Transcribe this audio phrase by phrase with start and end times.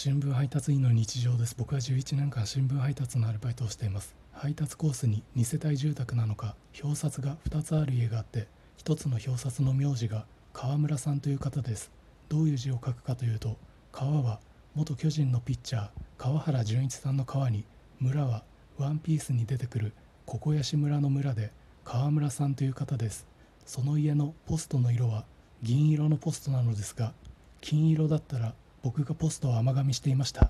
[0.00, 1.56] 新聞配達員の日常です。
[1.58, 4.14] 僕は11年間新聞配達のアルバイトをしています。
[4.30, 8.46] 配達コースに2世帯住宅なのか表札が2つある家があって
[8.84, 11.90] 1つの表札の名字が川村さんという方です。
[12.28, 13.56] どういう字を書くかというと
[13.90, 14.38] 川は
[14.76, 17.64] 元巨人のピッチャー川原純一さんの川に
[17.98, 18.44] 村は
[18.78, 19.92] ワンピースに出てくる
[20.26, 21.50] ここやし村の村で
[21.84, 23.26] 川村さんという方です。
[23.66, 25.24] その家のポストの色は
[25.64, 27.14] 銀色のポストなのですが
[27.60, 30.48] 金色だったら僕がポストを甘噛みしていました。